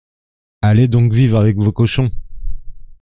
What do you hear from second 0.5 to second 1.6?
Allez donc vivre avec